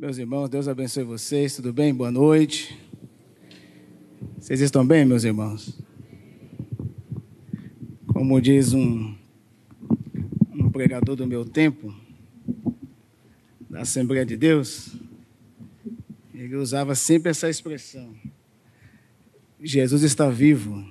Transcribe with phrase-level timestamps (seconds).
[0.00, 1.92] Meus irmãos, Deus abençoe vocês, tudo bem?
[1.92, 2.74] Boa noite.
[4.38, 5.78] Vocês estão bem, meus irmãos?
[8.06, 9.14] Como diz um,
[10.54, 11.94] um pregador do meu tempo,
[13.68, 14.96] da Assembleia de Deus,
[16.32, 18.14] ele usava sempre essa expressão:
[19.60, 20.82] Jesus está vivo,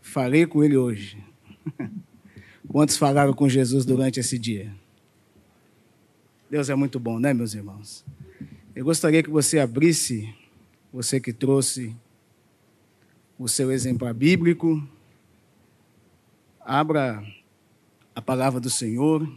[0.00, 1.18] falei com ele hoje.
[2.68, 4.72] Quantos falaram com Jesus durante esse dia?
[6.48, 8.06] Deus é muito bom, né, meus irmãos?
[8.78, 10.32] Eu gostaria que você abrisse,
[10.92, 11.96] você que trouxe
[13.36, 14.80] o seu exemplar bíblico,
[16.60, 17.20] abra
[18.14, 19.28] a palavra do Senhor.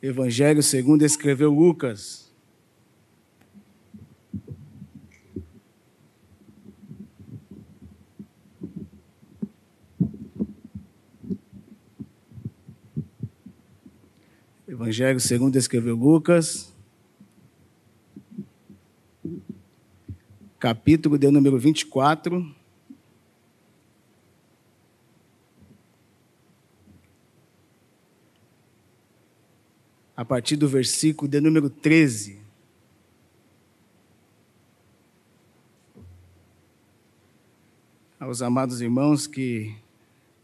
[0.00, 2.32] Evangelho segundo escreveu Lucas.
[14.66, 16.73] Evangelho segundo escreveu Lucas.
[20.64, 22.50] Capítulo de número 24.
[30.16, 32.38] A partir do versículo de número 13.
[38.18, 39.76] Aos amados irmãos que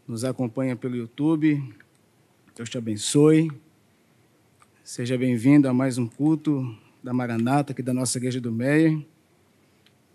[0.07, 1.75] nos acompanham pelo YouTube,
[2.55, 3.51] Deus te abençoe.
[4.83, 9.03] Seja bem-vindo a mais um culto da Maranata, aqui da nossa Igreja do Meia.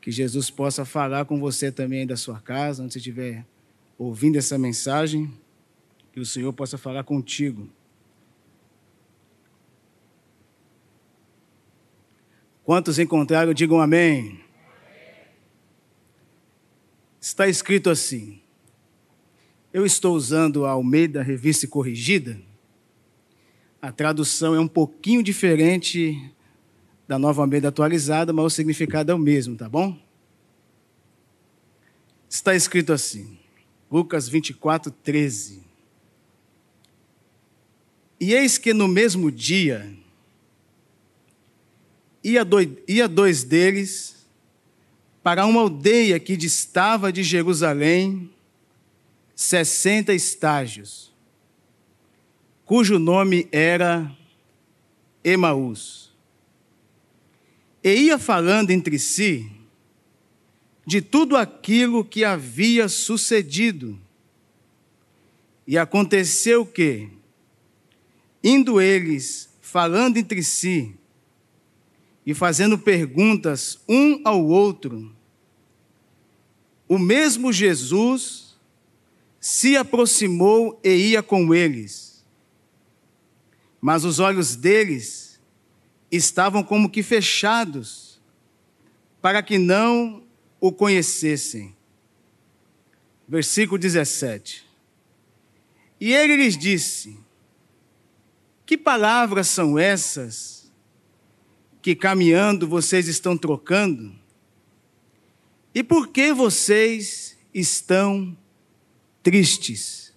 [0.06, 3.44] Que Jesus possa falar com você também da sua casa, onde você estiver
[3.98, 5.28] ouvindo essa mensagem.
[6.12, 7.68] Que o Senhor possa falar contigo.
[12.62, 14.38] Quantos encontraram, digam amém.
[17.20, 18.40] Está escrito assim.
[19.72, 22.40] Eu estou usando a Almeida Revista Corrigida.
[23.82, 26.32] A tradução é um pouquinho diferente
[27.06, 29.96] da nova Almeida atualizada, mas o significado é o mesmo, tá bom?
[32.28, 33.38] Está escrito assim,
[33.90, 35.62] Lucas 24, 13.
[38.18, 39.94] E eis que no mesmo dia
[42.24, 44.26] ia dois, deles
[45.22, 48.30] para uma aldeia que distava de Jerusalém
[49.34, 51.12] sessenta estágios,
[52.64, 54.10] cujo nome era
[55.22, 56.05] Emaús
[57.86, 59.48] e ia falando entre si
[60.84, 63.96] de tudo aquilo que havia sucedido.
[65.64, 67.08] E aconteceu que,
[68.42, 70.96] indo eles falando entre si
[72.26, 75.14] e fazendo perguntas um ao outro,
[76.88, 78.56] o mesmo Jesus
[79.38, 82.24] se aproximou e ia com eles.
[83.80, 85.25] Mas os olhos deles
[86.10, 88.20] estavam como que fechados,
[89.20, 90.22] para que não
[90.60, 91.74] o conhecessem.
[93.28, 94.64] Versículo 17.
[96.00, 97.18] E ele lhes disse:
[98.64, 100.70] Que palavras são essas
[101.82, 104.14] que caminhando vocês estão trocando?
[105.74, 108.36] E por que vocês estão
[109.22, 110.14] tristes?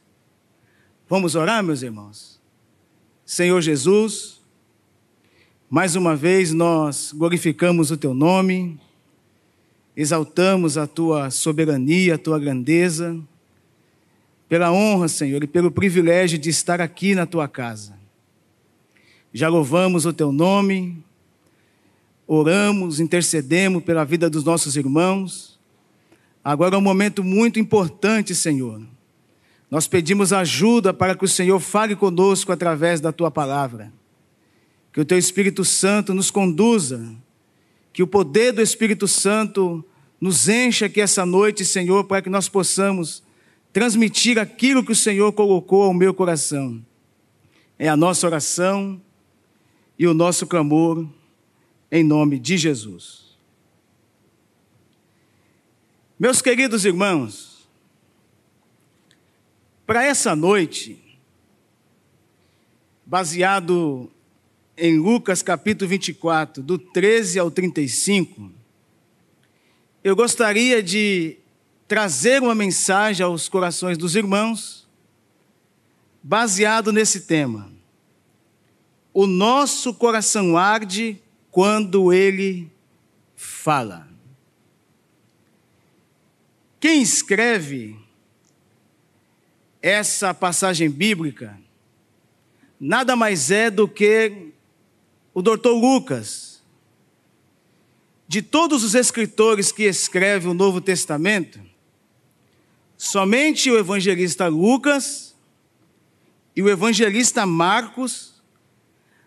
[1.07, 2.39] Vamos orar, meus irmãos?
[3.25, 4.38] Senhor Jesus,
[5.69, 8.79] mais uma vez nós glorificamos o teu nome,
[9.95, 13.15] exaltamos a tua soberania, a tua grandeza,
[14.47, 17.93] pela honra, Senhor, e pelo privilégio de estar aqui na tua casa.
[19.31, 21.03] Já louvamos o teu nome,
[22.25, 25.59] oramos, intercedemos pela vida dos nossos irmãos.
[26.43, 28.81] Agora é um momento muito importante, Senhor.
[29.69, 33.98] Nós pedimos ajuda para que o Senhor fale conosco através da tua palavra.
[34.91, 37.15] Que o teu Espírito Santo nos conduza,
[37.93, 39.83] que o poder do Espírito Santo
[40.19, 43.23] nos encha aqui essa noite, Senhor, para que nós possamos
[43.71, 46.83] transmitir aquilo que o Senhor colocou ao meu coração.
[47.77, 49.01] É a nossa oração
[49.97, 51.07] e o nosso clamor
[51.91, 53.29] em nome de Jesus.
[56.19, 57.67] Meus queridos irmãos,
[59.85, 61.01] para essa noite,
[63.05, 64.11] baseado
[64.79, 68.51] em Lucas capítulo 24, do 13 ao 35,
[70.01, 71.37] eu gostaria de
[71.87, 74.87] trazer uma mensagem aos corações dos irmãos,
[76.23, 77.71] baseado nesse tema.
[79.13, 81.21] O nosso coração arde
[81.51, 82.71] quando ele
[83.35, 84.07] fala.
[86.79, 87.97] Quem escreve
[89.81, 91.59] essa passagem bíblica
[92.79, 94.48] nada mais é do que
[95.39, 96.61] o doutor Lucas,
[98.27, 101.61] de todos os escritores que escrevem o Novo Testamento,
[102.97, 105.33] somente o evangelista Lucas
[106.53, 108.43] e o evangelista Marcos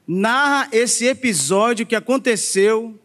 [0.07, 3.01] narra esse episódio que aconteceu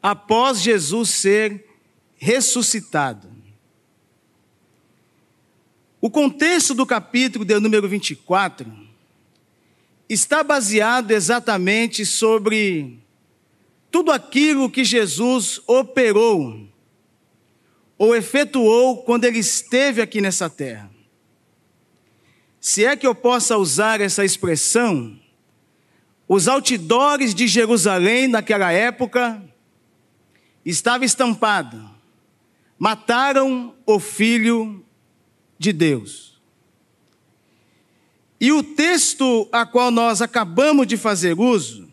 [0.00, 1.68] após Jesus ser
[2.14, 3.28] ressuscitado.
[6.00, 8.85] O contexto do capítulo de número 24
[10.08, 12.98] está baseado exatamente sobre
[13.90, 16.68] tudo aquilo que Jesus operou
[17.98, 20.90] ou efetuou quando ele esteve aqui nessa terra.
[22.60, 25.18] Se é que eu possa usar essa expressão,
[26.28, 29.42] os outdoors de Jerusalém naquela época
[30.64, 31.88] estava estampado:
[32.78, 34.84] mataram o filho
[35.58, 36.35] de Deus.
[38.40, 41.88] E o texto a qual nós acabamos de fazer uso,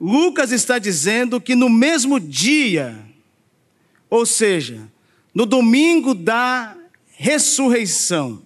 [0.00, 2.98] Lucas está dizendo que no mesmo dia,
[4.10, 4.86] ou seja,
[5.34, 6.76] no domingo da
[7.16, 8.42] ressurreição.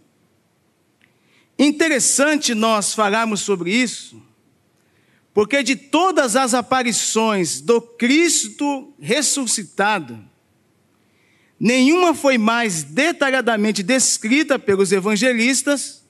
[1.58, 4.22] Interessante nós falarmos sobre isso,
[5.34, 10.22] porque de todas as aparições do Cristo ressuscitado,
[11.58, 16.04] nenhuma foi mais detalhadamente descrita pelos evangelistas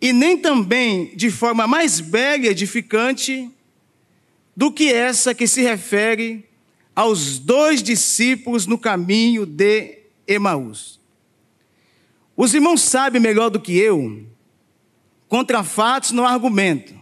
[0.00, 3.50] e nem também de forma mais bela e edificante
[4.56, 6.44] do que essa que se refere
[6.94, 10.98] aos dois discípulos no caminho de Emaús.
[12.36, 14.26] Os irmãos sabem melhor do que eu,
[15.28, 16.94] contra fatos não argumento.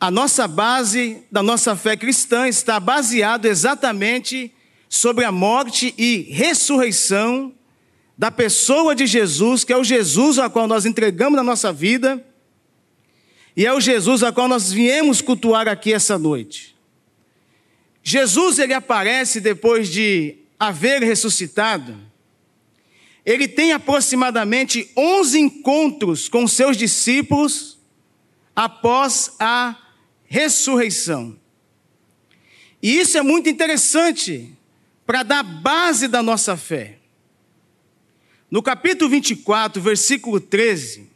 [0.00, 4.54] A nossa base da nossa fé cristã está baseado exatamente
[4.88, 7.52] sobre a morte e ressurreição
[8.18, 12.22] da pessoa de Jesus, que é o Jesus a qual nós entregamos na nossa vida,
[13.56, 16.76] e é o Jesus a qual nós viemos cultuar aqui essa noite.
[18.02, 21.96] Jesus ele aparece depois de haver ressuscitado.
[23.24, 27.78] Ele tem aproximadamente 11 encontros com seus discípulos
[28.54, 29.76] após a
[30.24, 31.38] ressurreição.
[32.82, 34.52] E isso é muito interessante
[35.06, 36.97] para dar base da nossa fé.
[38.50, 41.08] No capítulo 24, versículo 13,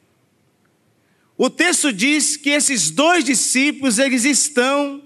[1.37, 5.03] o texto diz que esses dois discípulos, eles estão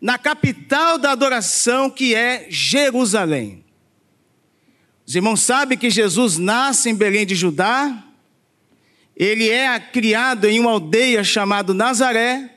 [0.00, 3.64] na capital da adoração, que é Jerusalém.
[5.06, 8.04] Os irmãos sabem que Jesus nasce em Belém de Judá,
[9.16, 12.54] ele é criado em uma aldeia chamada Nazaré,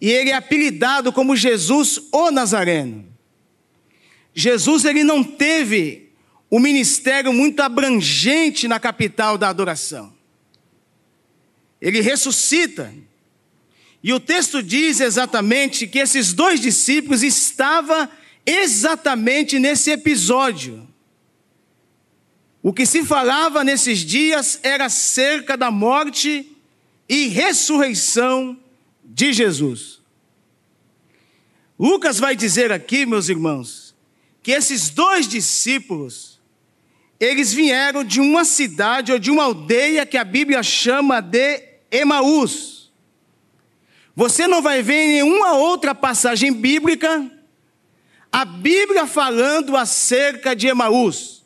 [0.00, 3.06] e ele é apelidado como Jesus o Nazareno.
[4.34, 6.03] Jesus ele não teve
[6.54, 10.14] um ministério muito abrangente na capital da adoração.
[11.80, 12.94] Ele ressuscita.
[14.00, 18.08] E o texto diz exatamente que esses dois discípulos estavam
[18.46, 20.88] exatamente nesse episódio.
[22.62, 26.56] O que se falava nesses dias era acerca da morte
[27.08, 28.56] e ressurreição
[29.04, 30.00] de Jesus.
[31.76, 33.92] Lucas vai dizer aqui, meus irmãos,
[34.40, 36.33] que esses dois discípulos,
[37.24, 42.92] eles vieram de uma cidade ou de uma aldeia que a Bíblia chama de Emaús.
[44.16, 47.30] Você não vai ver em nenhuma outra passagem bíblica
[48.30, 51.44] a Bíblia falando acerca de Emaús.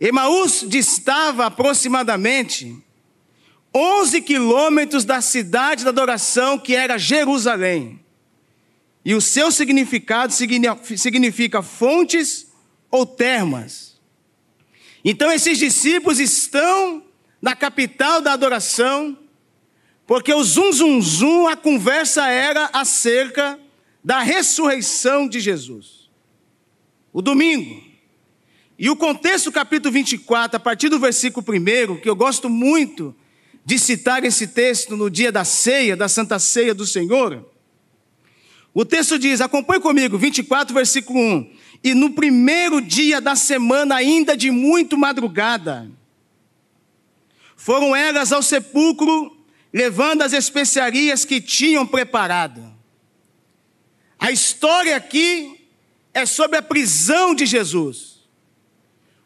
[0.00, 2.76] Emaús distava aproximadamente
[3.74, 8.00] 11 quilômetros da cidade da adoração, que era Jerusalém.
[9.04, 12.46] E o seu significado significa fontes
[12.90, 13.91] ou termas.
[15.04, 17.02] Então, esses discípulos estão
[17.40, 19.18] na capital da adoração,
[20.06, 23.58] porque o zum zum zum, a conversa era acerca
[24.04, 26.08] da ressurreição de Jesus.
[27.12, 27.82] O domingo.
[28.78, 33.14] E o contexto do capítulo 24, a partir do versículo 1, que eu gosto muito
[33.64, 37.48] de citar esse texto no dia da ceia, da Santa Ceia do Senhor.
[38.74, 41.50] O texto diz, acompanhe comigo, 24, versículo 1.
[41.82, 45.90] E no primeiro dia da semana, ainda de muito madrugada,
[47.56, 49.36] foram elas ao sepulcro,
[49.72, 52.72] levando as especiarias que tinham preparado.
[54.18, 55.68] A história aqui
[56.14, 58.12] é sobre a prisão de Jesus.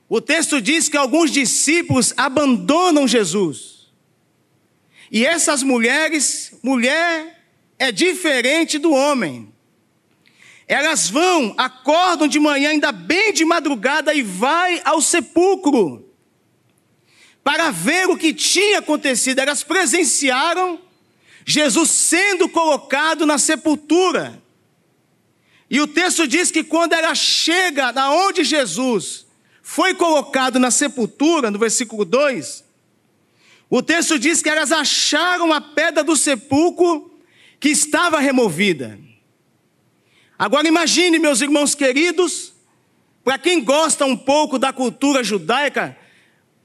[0.09, 3.91] O texto diz que alguns discípulos abandonam Jesus.
[5.11, 7.45] E essas mulheres, mulher
[7.79, 9.53] é diferente do homem.
[10.69, 16.05] Elas vão, acordam de manhã, ainda bem de madrugada, e vai ao sepulcro
[17.45, 19.39] para ver o que tinha acontecido.
[19.39, 20.81] Elas presenciaram,
[21.45, 24.43] Jesus sendo colocado na sepultura.
[25.71, 29.27] E o texto diz que quando ela chega na onde Jesus
[29.63, 32.65] foi colocado na sepultura, no versículo 2,
[33.71, 37.21] o texto diz que elas acharam a pedra do sepulcro
[37.61, 39.06] que estava removida.
[40.38, 42.52] Agora imagine, meus irmãos queridos,
[43.25, 45.97] para quem gosta um pouco da cultura judaica,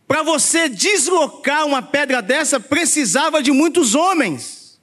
[0.07, 4.79] para você deslocar uma pedra dessa precisava de muitos homens.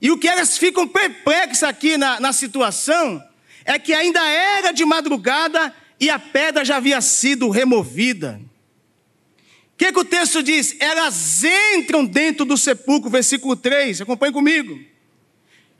[0.00, 3.22] E o que elas ficam perplexas aqui na, na situação
[3.64, 8.40] é que ainda era de madrugada e a pedra já havia sido removida.
[9.72, 10.76] O que, que o texto diz?
[10.80, 14.91] Elas entram dentro do sepulcro, versículo 3, acompanhe comigo.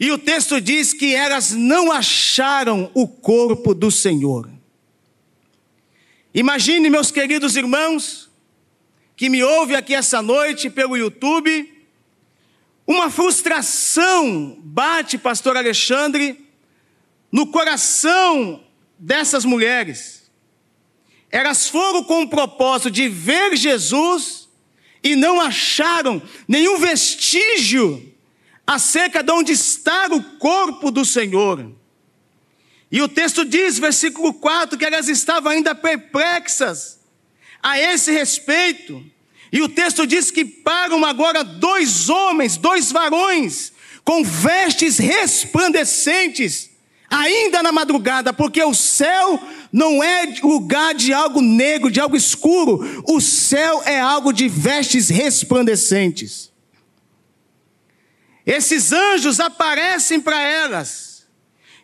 [0.03, 4.51] E o texto diz que elas não acharam o corpo do Senhor.
[6.35, 8.29] Imagine, meus queridos irmãos,
[9.15, 11.73] que me ouve aqui essa noite pelo YouTube,
[12.85, 16.49] uma frustração bate, pastor Alexandre,
[17.31, 18.61] no coração
[18.99, 20.29] dessas mulheres.
[21.31, 24.49] Elas foram com o propósito de ver Jesus
[25.01, 28.13] e não acharam nenhum vestígio
[28.67, 31.73] acerca de onde está o corpo do Senhor.
[32.91, 37.01] E o texto diz, versículo 4, que elas estavam ainda perplexas
[37.63, 39.03] a esse respeito.
[39.51, 43.73] E o texto diz que param agora dois homens, dois varões,
[44.05, 46.71] com vestes resplandecentes,
[47.09, 49.41] ainda na madrugada, porque o céu
[49.73, 55.09] não é lugar de algo negro, de algo escuro, o céu é algo de vestes
[55.09, 56.52] resplandecentes.
[58.45, 61.13] Esses anjos aparecem para elas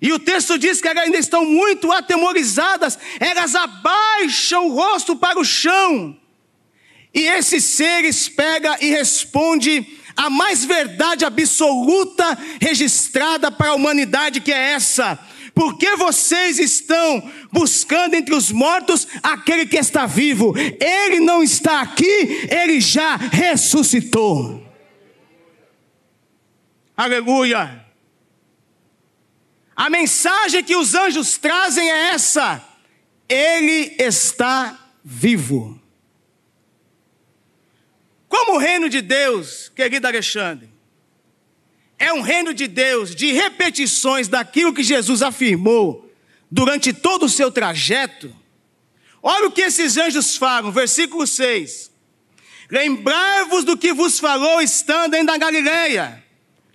[0.00, 5.38] e o texto diz que elas ainda estão muito atemorizadas, elas abaixam o rosto para
[5.38, 6.16] o chão.
[7.12, 14.52] E esses seres pega e responde a mais verdade absoluta registrada para a humanidade que
[14.52, 15.18] é essa:
[15.52, 20.54] por que vocês estão buscando entre os mortos aquele que está vivo?
[20.56, 24.67] Ele não está aqui, ele já ressuscitou.
[26.98, 27.86] Aleluia.
[29.76, 32.60] A mensagem que os anjos trazem é essa:
[33.28, 35.80] Ele está vivo.
[38.28, 40.68] Como o reino de Deus, querido Alexandre,
[41.96, 46.12] é um reino de Deus de repetições daquilo que Jesus afirmou
[46.50, 48.34] durante todo o seu trajeto.
[49.22, 51.92] Olha o que esses anjos falam, versículo 6.
[52.68, 56.24] Lembrai-vos do que vos falou estando ainda na Galileia,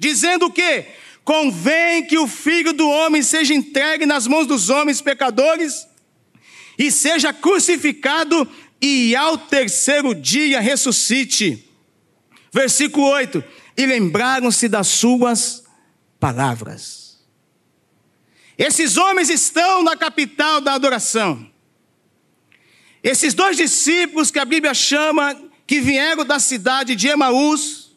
[0.03, 0.85] dizendo o quê?
[1.23, 5.87] Convém que o filho do homem seja entregue nas mãos dos homens pecadores
[6.77, 8.47] e seja crucificado
[8.81, 11.69] e ao terceiro dia ressuscite.
[12.51, 13.41] Versículo 8:
[13.77, 15.63] E lembraram-se das suas
[16.19, 17.17] palavras.
[18.57, 21.49] Esses homens estão na capital da adoração.
[23.01, 27.92] Esses dois discípulos que a Bíblia chama que vieram da cidade de Emaús,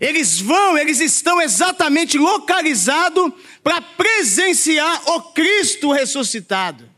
[0.00, 6.88] eles vão, eles estão exatamente localizados para presenciar o Cristo ressuscitado.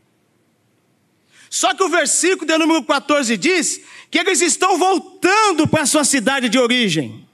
[1.49, 6.03] Só que o versículo de número 14 diz que eles estão voltando para a sua
[6.03, 7.27] cidade de origem.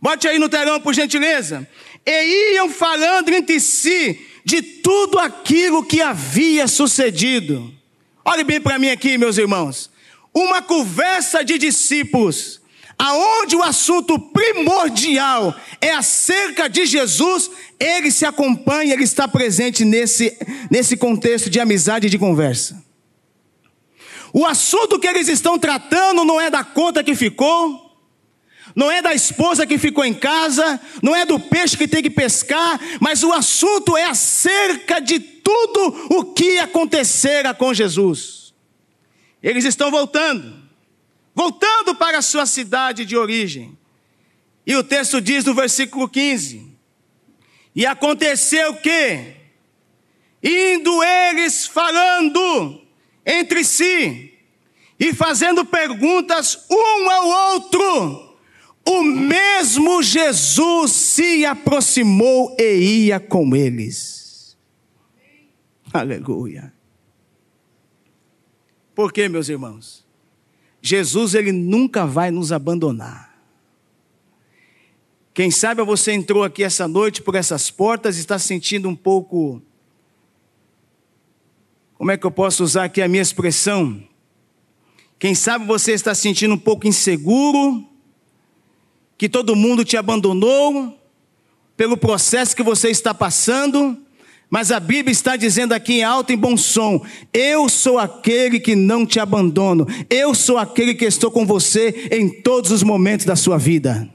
[0.00, 1.66] Bote aí no telão, por gentileza.
[2.04, 7.72] E iam falando entre si de tudo aquilo que havia sucedido.
[8.22, 9.90] Olhe bem para mim aqui, meus irmãos.
[10.34, 12.60] Uma conversa de discípulos
[12.98, 20.36] aonde o assunto primordial é acerca de Jesus, ele se acompanha, ele está presente nesse,
[20.70, 22.82] nesse contexto de amizade e de conversa.
[24.32, 27.84] O assunto que eles estão tratando não é da conta que ficou,
[28.74, 32.10] não é da esposa que ficou em casa, não é do peixe que tem que
[32.10, 38.52] pescar, mas o assunto é acerca de tudo o que acontecera com Jesus.
[39.40, 40.63] Eles estão voltando
[41.34, 43.76] voltando para a sua cidade de origem.
[44.66, 46.76] E o texto diz no versículo 15:
[47.74, 49.34] E aconteceu que,
[50.42, 52.80] indo eles falando
[53.26, 54.32] entre si
[54.98, 58.38] e fazendo perguntas um ao outro,
[58.86, 64.56] o mesmo Jesus se aproximou e ia com eles.
[65.92, 66.72] Aleluia.
[68.94, 70.03] Por quê, meus irmãos?
[70.86, 73.34] Jesus ele nunca vai nos abandonar.
[75.32, 79.62] Quem sabe você entrou aqui essa noite por essas portas e está sentindo um pouco
[81.96, 84.02] como é que eu posso usar aqui a minha expressão?
[85.18, 87.82] Quem sabe você está sentindo um pouco inseguro,
[89.16, 91.00] que todo mundo te abandonou
[91.78, 93.96] pelo processo que você está passando,
[94.50, 98.76] mas a Bíblia está dizendo aqui em alto e bom som: Eu sou aquele que
[98.76, 103.36] não te abandono, eu sou aquele que estou com você em todos os momentos da
[103.36, 104.08] sua vida.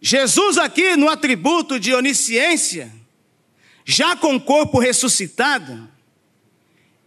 [0.00, 2.92] Jesus, aqui no atributo de onisciência,
[3.86, 5.88] já com o corpo ressuscitado,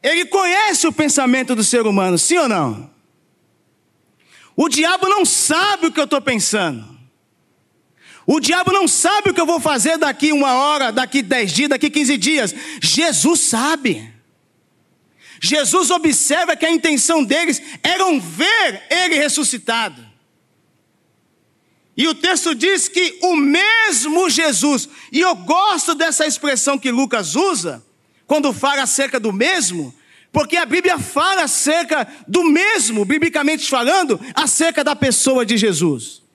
[0.01, 2.89] ele conhece o pensamento do ser humano, sim ou não?
[4.55, 6.96] O diabo não sabe o que eu estou pensando.
[8.29, 11.69] O diabo não sabe o que eu vou fazer daqui uma hora, daqui dez dias,
[11.69, 12.53] daqui quinze dias.
[12.81, 14.13] Jesus sabe.
[15.41, 20.05] Jesus observa que a intenção deles era ver ele ressuscitado.
[21.95, 27.33] E o texto diz que o mesmo Jesus, e eu gosto dessa expressão que Lucas
[27.33, 27.81] usa,
[28.27, 29.95] quando fala acerca do mesmo,
[30.33, 36.26] porque a Bíblia fala acerca do mesmo, biblicamente falando, acerca da pessoa de Jesus.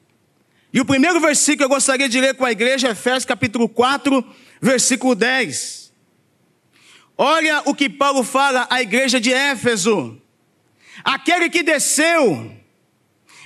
[0.73, 3.69] E o primeiro versículo que eu gostaria de ler com a igreja é Efésios capítulo
[3.69, 4.25] 4,
[4.61, 5.93] versículo 10.
[7.17, 10.19] Olha o que Paulo fala à igreja de Éfeso.
[11.05, 12.51] Aquele que desceu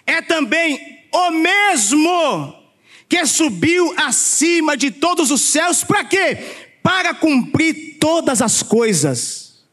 [0.07, 2.63] é também o mesmo
[3.09, 6.39] que subiu acima de todos os céus, para quê?
[6.83, 9.65] Para cumprir todas as coisas.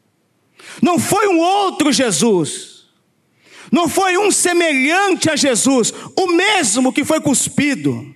[0.81, 2.73] Não foi um outro Jesus,
[3.74, 8.13] não foi um semelhante a Jesus, o mesmo que foi cuspido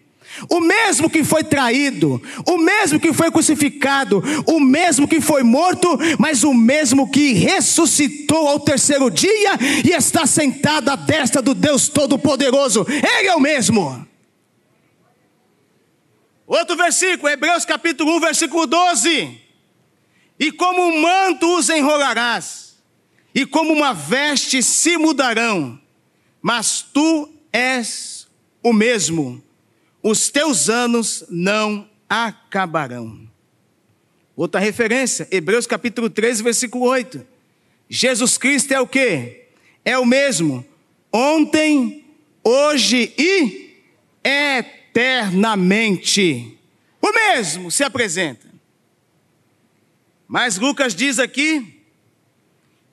[0.50, 5.98] o mesmo que foi traído, o mesmo que foi crucificado, o mesmo que foi morto,
[6.20, 9.52] mas o mesmo que ressuscitou ao terceiro dia
[9.84, 12.86] e está sentado à destra do Deus Todo-Poderoso.
[12.88, 14.06] Ele é o mesmo.
[16.46, 19.42] Outro versículo, Hebreus capítulo 1, versículo 12.
[20.40, 22.67] E como um manto os enrolarás,
[23.38, 25.79] e como uma veste se mudarão,
[26.41, 28.27] mas tu és
[28.63, 29.44] o mesmo
[30.01, 33.29] os teus anos não acabarão.
[34.35, 37.24] Outra referência, Hebreus capítulo 13, versículo 8.
[37.88, 39.44] Jesus Cristo é o que?
[39.85, 40.66] É o mesmo,
[41.14, 42.07] ontem,
[42.44, 43.77] hoje e
[44.24, 46.57] eternamente.
[47.00, 48.48] O mesmo se apresenta.
[50.27, 51.76] Mas Lucas diz aqui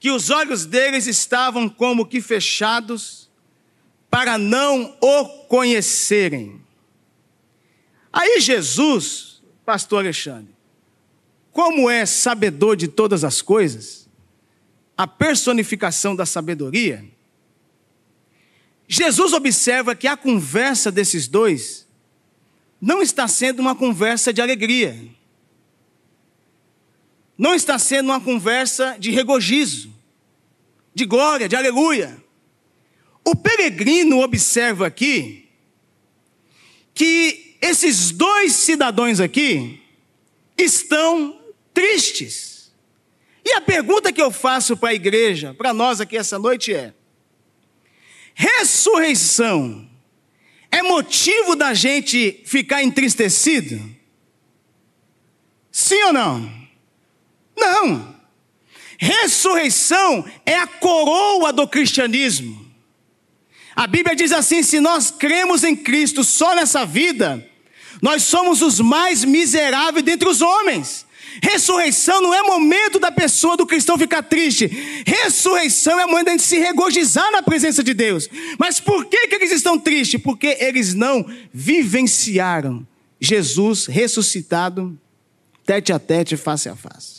[0.04, 3.30] que os olhos deles estavam como que fechados
[4.10, 6.60] para não o conhecerem.
[8.12, 10.54] Aí Jesus, pastor Alexandre,
[11.50, 14.06] como é sabedor de todas as coisas,
[14.94, 17.02] a personificação da sabedoria,
[18.86, 21.88] Jesus observa que a conversa desses dois
[22.78, 25.02] não está sendo uma conversa de alegria,
[27.38, 29.93] não está sendo uma conversa de regozijo,
[30.94, 32.16] de glória, de aleluia.
[33.24, 35.48] O peregrino observa aqui
[36.92, 39.82] que esses dois cidadãos aqui
[40.56, 41.40] estão
[41.72, 42.72] tristes.
[43.44, 46.94] E a pergunta que eu faço para a igreja, para nós aqui essa noite é:
[48.34, 49.88] ressurreição
[50.70, 53.80] é motivo da gente ficar entristecido?
[55.70, 56.68] Sim ou não?
[57.56, 58.13] Não.
[58.98, 62.64] Ressurreição é a coroa do cristianismo.
[63.74, 67.44] A Bíblia diz assim: se nós cremos em Cristo só nessa vida,
[68.00, 71.06] nós somos os mais miseráveis dentre os homens.
[71.42, 74.66] Ressurreição não é momento da pessoa do cristão ficar triste.
[75.04, 78.28] Ressurreição é momento de se regozijar na presença de Deus.
[78.58, 80.20] Mas por que, que eles estão tristes?
[80.20, 82.86] Porque eles não vivenciaram
[83.20, 84.98] Jesus ressuscitado
[85.64, 87.13] tete a tete, face a face.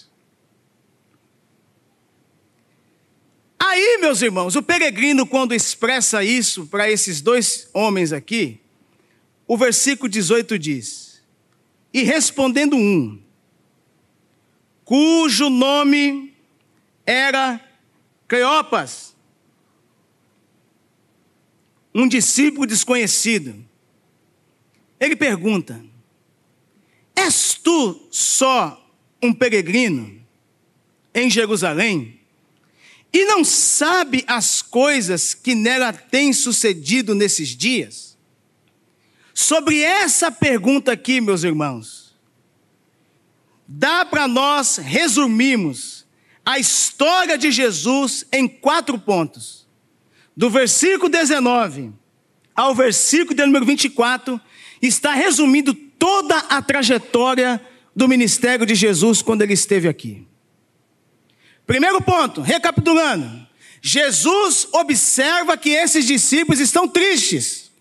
[3.67, 8.59] Aí, meus irmãos, o peregrino, quando expressa isso para esses dois homens aqui,
[9.47, 11.23] o versículo 18 diz:
[11.91, 13.19] E respondendo um,
[14.83, 16.31] cujo nome
[17.07, 17.59] era
[18.27, 19.15] Cleopas,
[21.93, 23.65] um discípulo desconhecido,
[24.99, 25.83] ele pergunta:
[27.15, 28.87] És tu só
[29.23, 30.23] um peregrino
[31.15, 32.14] em Jerusalém
[33.13, 38.17] e não sabe as coisas que nela têm sucedido nesses dias?
[39.33, 42.15] Sobre essa pergunta aqui, meus irmãos,
[43.67, 46.05] dá para nós resumirmos
[46.45, 49.65] a história de Jesus em quatro pontos.
[50.35, 51.93] Do versículo 19
[52.55, 54.39] ao versículo de número 24,
[54.81, 57.61] está resumindo toda a trajetória
[57.93, 60.25] do ministério de Jesus quando ele esteve aqui.
[61.65, 63.45] Primeiro ponto, recapitulando:
[63.81, 67.71] Jesus observa que esses discípulos estão tristes.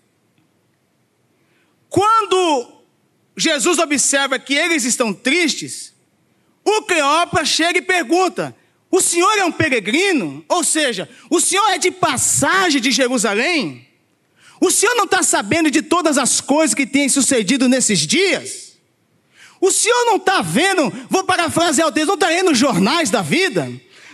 [1.89, 2.83] Quando
[3.37, 5.93] Jesus observa que eles estão tristes,
[6.63, 8.55] o Cleópatra chega e pergunta:
[8.89, 10.43] O senhor é um peregrino?
[10.49, 13.87] Ou seja, o senhor é de passagem de Jerusalém?
[14.59, 18.64] O senhor não está sabendo de todas as coisas que têm sucedido nesses dias?
[19.65, 23.23] O senhor não está vendo, vou parafrasear o texto, não está lendo os jornais da
[23.23, 23.67] vida?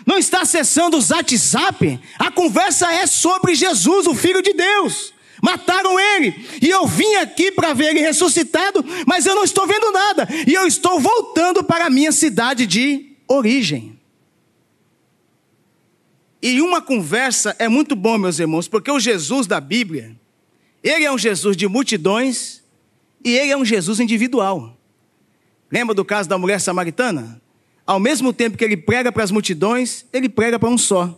[0.06, 2.00] Não está acessando o WhatsApp?
[2.18, 5.14] A conversa é sobre Jesus, o Filho de Deus.
[5.42, 6.48] Mataram ele.
[6.62, 10.26] E eu vim aqui para ver ele ressuscitado, mas eu não estou vendo nada.
[10.48, 14.00] E eu estou voltando para a minha cidade de origem.
[16.42, 20.16] E uma conversa é muito bom, meus irmãos, porque o Jesus da Bíblia,
[20.82, 22.64] ele é um Jesus de multidões
[23.22, 24.78] e ele é um Jesus individual.
[25.72, 27.42] Lembra do caso da mulher samaritana?
[27.86, 31.18] Ao mesmo tempo que ele prega para as multidões, ele prega para um só.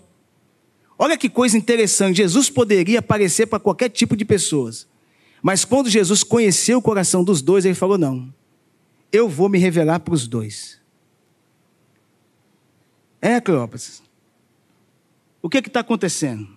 [0.98, 4.88] Olha que coisa interessante, Jesus poderia aparecer para qualquer tipo de pessoas.
[5.42, 8.34] Mas quando Jesus conheceu o coração dos dois, ele falou: Não,
[9.12, 10.80] eu vou me revelar para os dois.
[13.22, 14.04] É, Cleópatra.
[15.42, 16.48] O que está acontecendo?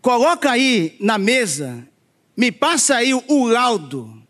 [0.00, 1.88] Coloca aí na mesa,
[2.36, 4.23] me passa aí o laudo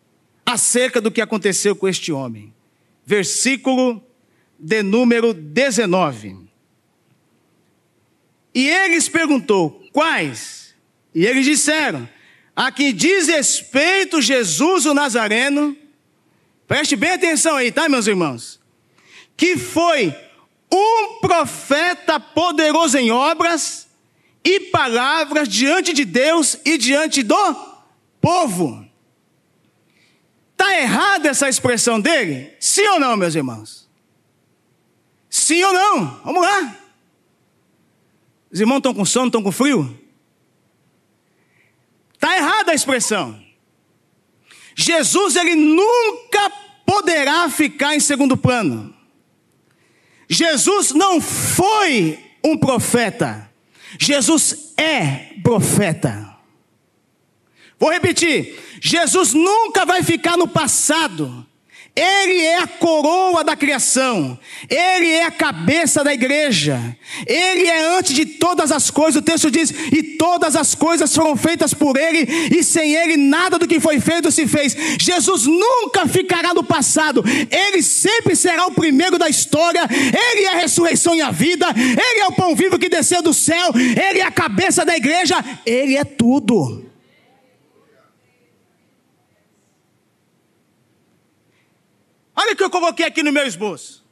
[0.45, 2.53] acerca do que aconteceu com este homem.
[3.05, 4.03] Versículo
[4.59, 6.37] de número 19.
[8.55, 10.75] E eles perguntou: quais?
[11.15, 12.09] E eles disseram:
[12.55, 15.77] a que diz respeito Jesus o Nazareno,
[16.69, 18.61] preste bem atenção aí, tá, meus irmãos?
[19.37, 20.15] Que foi
[20.73, 23.89] um profeta poderoso em obras
[24.45, 27.37] e palavras diante de Deus e diante do
[28.21, 28.84] povo.
[30.64, 32.50] Está errada essa expressão dele?
[32.59, 33.87] Sim ou não, meus irmãos?
[35.29, 36.20] Sim ou não?
[36.24, 36.77] Vamos lá.
[38.50, 40.00] Os irmãos estão com sono, estão com frio?
[42.14, 43.38] Está errada a expressão.
[44.74, 46.50] Jesus, ele nunca
[46.87, 48.94] poderá ficar em segundo plano.
[50.31, 53.50] Jesus não foi um profeta.
[53.98, 56.34] Jesus é profeta.
[57.85, 61.47] Vou repetir: Jesus nunca vai ficar no passado.
[61.94, 64.37] Ele é a coroa da criação,
[64.68, 69.16] Ele é a cabeça da igreja, Ele é antes de todas as coisas.
[69.20, 73.59] O texto diz: e todas as coisas foram feitas por Ele, e sem Ele nada
[73.59, 74.75] do que foi feito se fez.
[74.99, 79.87] Jesus nunca ficará no passado, Ele sempre será o primeiro da história.
[79.90, 83.35] Ele é a ressurreição e a vida, Ele é o pão vivo que desceu do
[83.35, 86.84] céu, Ele é a cabeça da igreja, Ele é tudo.
[92.37, 94.05] Olha o que eu coloquei aqui no meu esboço.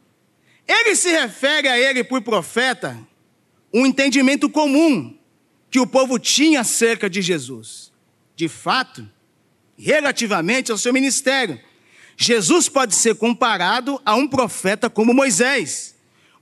[0.66, 2.98] Ele se refere a ele por profeta
[3.72, 5.16] um entendimento comum
[5.70, 7.90] que o povo tinha acerca de Jesus.
[8.36, 9.08] De fato,
[9.76, 11.58] relativamente ao seu ministério,
[12.16, 15.94] Jesus pode ser comparado a um profeta como Moisés,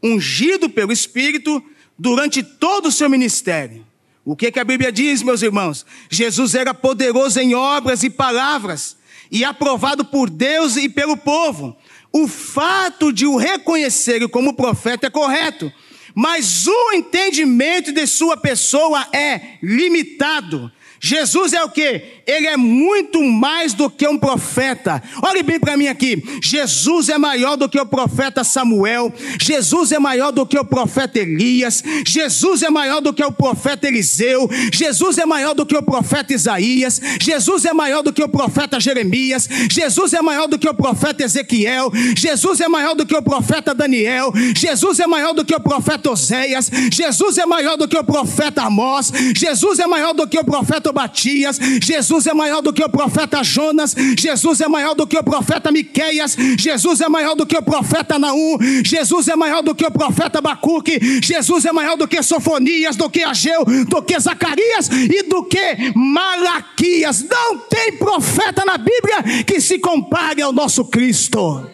[0.02, 1.64] ungido pelo Espírito
[1.98, 3.86] durante todo o seu ministério.
[4.24, 5.86] O que, que a Bíblia diz, meus irmãos?
[6.10, 8.96] Jesus era poderoso em obras e palavras,
[9.30, 11.76] e aprovado por Deus e pelo povo.
[12.12, 15.72] O fato de o reconhecer como profeta é correto,
[16.14, 20.70] mas o entendimento de sua pessoa é limitado.
[21.00, 22.19] Jesus é o que?
[22.30, 25.02] Ele é muito mais do que um profeta.
[25.22, 26.22] Olhe bem para mim aqui.
[26.42, 29.12] Jesus é maior do que o profeta Samuel.
[29.40, 31.82] Jesus é maior do que o profeta Elias.
[32.06, 34.48] Jesus é maior do que o profeta Eliseu.
[34.72, 37.00] Jesus é maior do que o profeta Isaías.
[37.20, 39.48] Jesus é maior do que o profeta Jeremias.
[39.70, 41.90] Jesus é maior do que o profeta Ezequiel.
[42.16, 44.32] Jesus é maior do que o profeta Daniel.
[44.56, 46.70] Jesus é maior do que o profeta Oséias.
[46.92, 49.12] Jesus é maior do que o profeta Amós.
[49.34, 53.42] Jesus é maior do que o profeta Batias, Jesus é maior do que o profeta
[53.42, 57.62] Jonas, Jesus é maior do que o profeta Miqueias, Jesus é maior do que o
[57.62, 62.22] profeta Naum, Jesus é maior do que o profeta Bacuque, Jesus é maior do que
[62.22, 67.22] Sofonias, do que Ageu, do que Zacarias e do que Malaquias.
[67.22, 71.70] Não tem profeta na Bíblia que se compare ao nosso Cristo.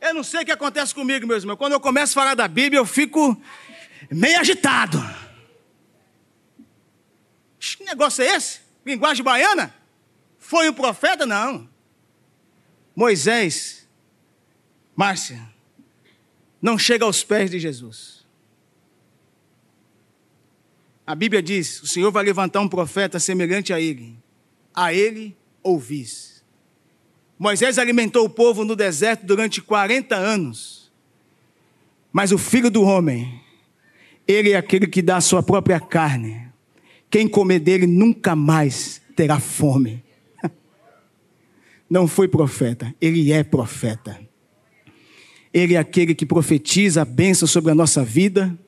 [0.00, 1.56] Eu não sei o que acontece comigo, meus irmãos.
[1.56, 3.34] Quando eu começo a falar da Bíblia, eu fico
[4.10, 5.02] meio agitado.
[7.84, 8.60] Negócio é esse?
[8.84, 9.74] Linguagem baiana?
[10.38, 11.24] Foi o profeta?
[11.24, 11.68] Não.
[12.94, 13.88] Moisés,
[14.94, 15.40] Márcia,
[16.60, 18.24] não chega aos pés de Jesus.
[21.06, 24.16] A Bíblia diz: o Senhor vai levantar um profeta semelhante a ele.
[24.74, 26.42] A ele ouvis.
[27.38, 30.92] Moisés alimentou o povo no deserto durante 40 anos.
[32.12, 33.42] Mas o filho do homem,
[34.26, 36.43] ele é aquele que dá a sua própria carne.
[37.14, 40.02] Quem comer dele nunca mais terá fome.
[41.88, 44.18] Não foi profeta, ele é profeta.
[45.52, 48.58] Ele é aquele que profetiza a bênção sobre a nossa vida,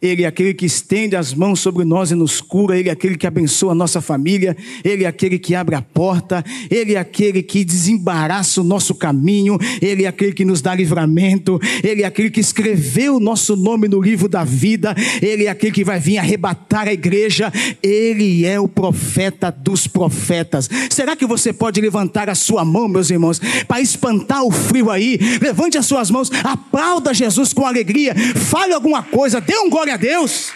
[0.00, 3.16] ele é aquele que estende as mãos sobre nós e nos cura, Ele é aquele
[3.16, 7.42] que abençoa a nossa família, Ele é aquele que abre a porta, Ele é aquele
[7.42, 12.30] que desembaraça o nosso caminho, Ele é aquele que nos dá livramento, Ele é aquele
[12.30, 16.18] que escreveu o nosso nome no livro da vida, Ele é aquele que vai vir
[16.18, 20.70] arrebatar a igreja, Ele é o profeta dos profetas.
[20.90, 25.18] Será que você pode levantar a sua mão, meus irmãos, para espantar o frio aí?
[25.42, 29.94] Levante as suas mãos, aplauda Jesus com alegria, fale alguma coisa, dê um glória Glória
[29.94, 30.52] a Deus.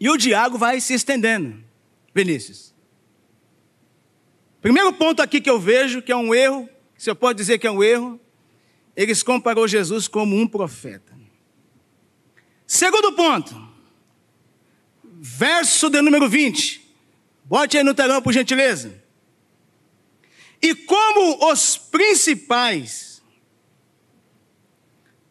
[0.00, 1.62] E o diálogo vai se estendendo.
[2.12, 2.74] Vinícius.
[4.60, 6.68] Primeiro ponto aqui que eu vejo que é um erro,
[6.98, 8.20] se eu posso dizer que é um erro,
[8.96, 11.12] eles comparou Jesus como um profeta.
[12.66, 13.54] Segundo ponto,
[15.04, 16.82] verso de número 20.
[17.44, 19.03] Bote aí no telão, por gentileza.
[20.64, 23.22] E como os principais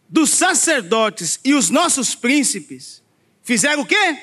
[0.08, 3.02] dos sacerdotes e os nossos príncipes
[3.42, 4.16] fizeram o quê?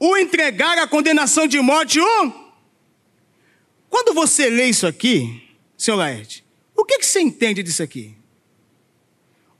[0.00, 2.50] O entregar a condenação de morte um.
[3.88, 8.16] Quando você lê isso aqui, senhor Laerte, o que, que você entende disso aqui?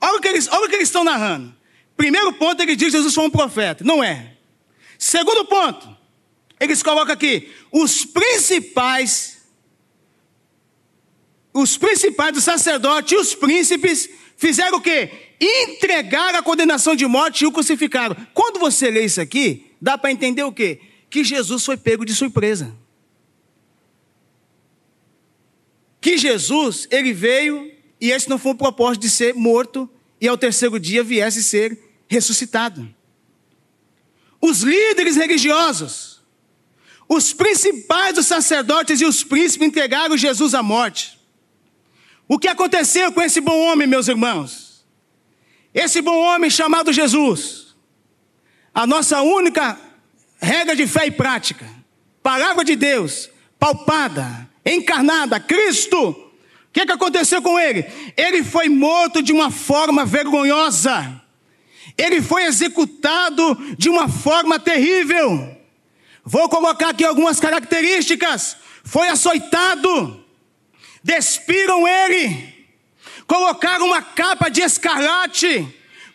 [0.00, 1.54] Olha o que eles, olha o que eles estão narrando.
[1.96, 3.84] Primeiro ponto, ele diz que Jesus foi um profeta.
[3.84, 4.36] Não é.
[4.98, 5.96] Segundo ponto,
[6.58, 9.35] eles colocam aqui: os principais
[11.56, 15.10] os principais dos sacerdotes e os príncipes fizeram o quê?
[15.40, 18.14] Entregaram a condenação de morte e o crucificaram.
[18.34, 20.80] Quando você lê isso aqui, dá para entender o quê?
[21.08, 22.76] Que Jesus foi pego de surpresa.
[25.98, 29.88] Que Jesus, ele veio e esse não foi o propósito de ser morto
[30.20, 32.86] e ao terceiro dia viesse ser ressuscitado.
[34.42, 36.20] Os líderes religiosos,
[37.08, 41.15] os principais dos sacerdotes e os príncipes entregaram Jesus à morte.
[42.28, 44.84] O que aconteceu com esse bom homem, meus irmãos?
[45.72, 47.76] Esse bom homem chamado Jesus,
[48.74, 49.78] a nossa única
[50.40, 51.68] regra de fé e prática,
[52.22, 55.98] palavra de Deus, palpada, encarnada, Cristo.
[55.98, 56.32] O
[56.72, 57.84] que, que aconteceu com ele?
[58.16, 61.22] Ele foi morto de uma forma vergonhosa.
[61.96, 65.56] Ele foi executado de uma forma terrível.
[66.24, 68.56] Vou colocar aqui algumas características.
[68.84, 70.25] Foi açoitado
[71.06, 72.52] despiram ele,
[73.28, 75.64] colocaram uma capa de escarlate,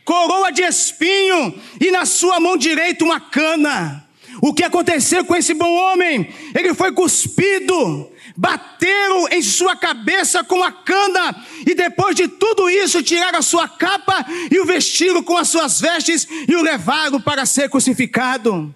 [0.03, 4.05] coroa de espinho e na sua mão direita uma cana.
[4.41, 6.29] O que aconteceu com esse bom homem?
[6.53, 13.01] Ele foi cuspido, bateram em sua cabeça com a cana, e depois de tudo isso,
[13.01, 17.45] tiraram a sua capa e o vestiram com as suas vestes e o levaram para
[17.45, 18.73] ser crucificado.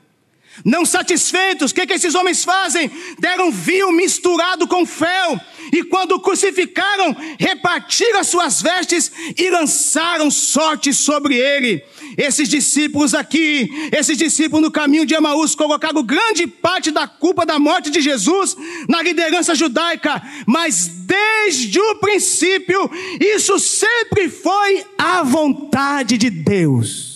[0.63, 2.89] Não satisfeitos, o que, que esses homens fazem?
[3.19, 5.39] Deram vinho misturado com fel,
[5.71, 11.83] e quando crucificaram, repartiram as suas vestes e lançaram sorte sobre ele.
[12.17, 17.59] Esses discípulos aqui, esses discípulos no caminho de Emaús, colocaram grande parte da culpa da
[17.59, 18.55] morte de Jesus
[18.87, 22.89] na liderança judaica, mas desde o princípio,
[23.19, 27.14] isso sempre foi a vontade de Deus.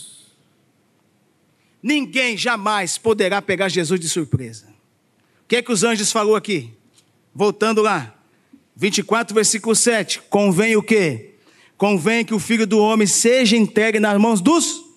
[1.82, 4.68] Ninguém jamais poderá pegar Jesus de surpresa.
[5.44, 6.74] O que é que os anjos falou aqui?
[7.34, 8.16] Voltando lá,
[8.76, 10.22] 24, versículo 7.
[10.30, 11.36] Convém o quê?
[11.78, 14.90] Convém que o filho do homem seja entregue nas mãos dos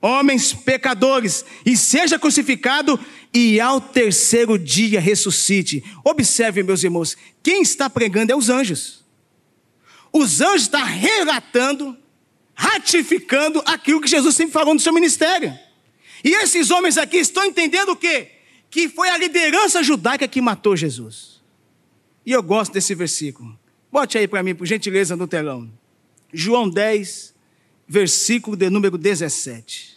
[0.00, 2.98] homens pecadores e seja crucificado
[3.32, 5.84] e ao terceiro dia ressuscite.
[6.04, 9.04] Observe, meus irmãos, quem está pregando é os anjos.
[10.12, 11.96] Os anjos estão relatando,
[12.54, 15.56] ratificando aquilo que Jesus sempre falou no seu ministério.
[16.24, 18.28] E esses homens aqui estão entendendo o quê?
[18.70, 21.40] Que foi a liderança judaica que matou Jesus.
[22.24, 23.58] E eu gosto desse versículo.
[23.90, 25.70] Bote aí para mim, por gentileza, no telão.
[26.32, 27.34] João 10,
[27.86, 29.96] versículo de número 17.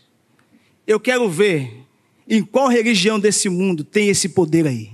[0.87, 1.85] Eu quero ver
[2.27, 4.91] em qual religião desse mundo tem esse poder aí.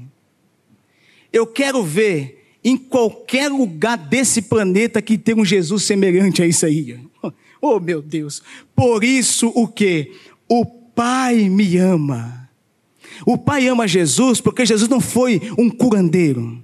[1.32, 6.66] Eu quero ver em qualquer lugar desse planeta que tem um Jesus semelhante a isso
[6.66, 7.00] aí.
[7.60, 8.44] Oh, meu Deus.
[8.76, 10.12] Por isso o que?
[10.48, 10.64] O
[10.98, 12.50] Pai me ama.
[13.24, 16.60] O Pai ama Jesus porque Jesus não foi um curandeiro.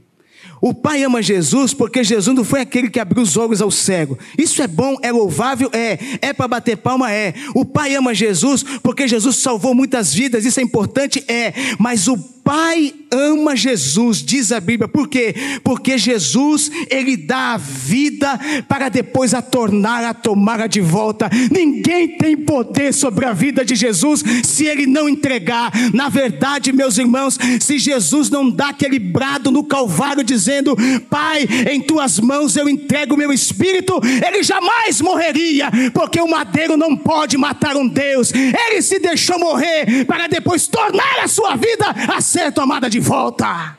[0.60, 4.18] O Pai ama Jesus porque Jesus não foi aquele que abriu os olhos ao cego.
[4.36, 6.00] Isso é bom, é louvável, é.
[6.20, 7.36] É para bater palma, é.
[7.54, 11.54] O Pai ama Jesus porque Jesus salvou muitas vidas, isso é importante, é.
[11.78, 14.88] Mas o Pai ama Jesus, diz a Bíblia.
[14.88, 15.34] Por quê?
[15.64, 21.30] Porque Jesus, ele dá a vida para depois a tornar, a tomar de volta.
[21.52, 25.72] Ninguém tem poder sobre a vida de Jesus se ele não entregar.
[25.94, 30.76] Na verdade, meus irmãos, se Jesus não dá aquele brado no Calvário dizendo:
[31.10, 36.76] Pai, em tuas mãos eu entrego o meu espírito, ele jamais morreria, porque o madeiro
[36.76, 38.34] não pode matar um Deus.
[38.34, 43.78] Ele se deixou morrer para depois tornar a sua vida a ser tomada de volta.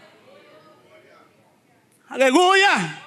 [2.08, 3.02] Aleluia!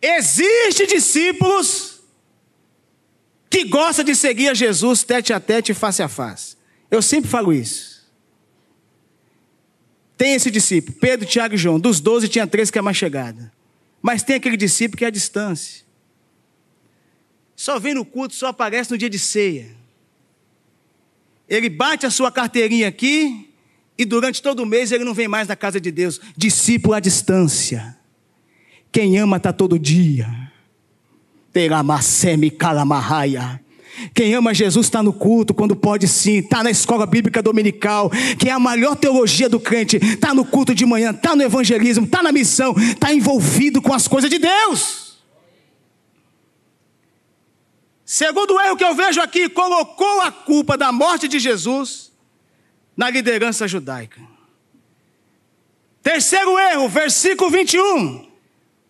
[0.00, 2.00] Existem discípulos
[3.50, 6.56] que gostam de seguir a Jesus tete a tete, face a face.
[6.90, 8.00] Eu sempre falo isso.
[10.16, 11.78] Tem esse discípulo, Pedro, Tiago e João.
[11.78, 13.52] Dos doze tinha três que é mais chegada.
[14.00, 15.84] Mas tem aquele discípulo que é a distância.
[17.54, 19.79] Só vem no culto, só aparece no dia de ceia.
[21.50, 23.50] Ele bate a sua carteirinha aqui
[23.98, 26.20] e durante todo o mês ele não vem mais na casa de Deus.
[26.36, 27.98] Discípulo à distância.
[28.92, 30.28] Quem ama está todo dia.
[31.52, 33.60] Teramaceme calamarraia.
[34.14, 38.08] Quem ama Jesus está no culto, quando pode sim, está na escola bíblica dominical,
[38.38, 42.06] que é a maior teologia do crente, está no culto de manhã, está no evangelismo,
[42.06, 45.09] está na missão, está envolvido com as coisas de Deus.
[48.12, 52.10] Segundo erro que eu vejo aqui, colocou a culpa da morte de Jesus
[52.96, 54.20] na liderança judaica.
[56.02, 58.28] Terceiro erro, versículo 21.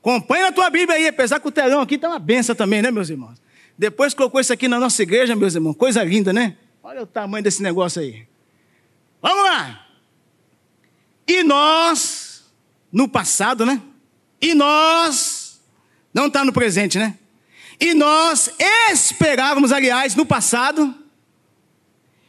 [0.00, 2.90] Acompanha a tua Bíblia aí, apesar que o telão aqui está uma benção também, né,
[2.90, 3.38] meus irmãos?
[3.76, 6.56] Depois colocou isso aqui na nossa igreja, meus irmãos, coisa linda, né?
[6.82, 8.26] Olha o tamanho desse negócio aí.
[9.20, 9.86] Vamos lá.
[11.28, 12.50] E nós,
[12.90, 13.82] no passado, né?
[14.40, 15.60] E nós,
[16.14, 17.18] não está no presente, né?
[17.80, 18.50] E nós
[18.90, 20.94] esperávamos, aliás, no passado,